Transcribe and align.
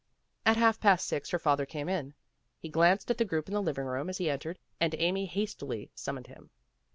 At 0.47 0.57
half 0.57 0.79
past 0.79 1.05
six 1.05 1.29
her 1.29 1.37
father 1.37 1.63
came 1.67 1.87
in. 1.87 2.15
He 2.57 2.69
glanced 2.69 3.11
at 3.11 3.19
the 3.19 3.23
group 3.23 3.47
in 3.47 3.53
the 3.53 3.61
living 3.61 3.85
room 3.85 4.09
as 4.09 4.17
he 4.17 4.31
entered, 4.31 4.57
and 4.79 4.95
Amy 4.97 5.27
hastily 5.27 5.91
summoned 5.93 6.25
him. 6.25 6.49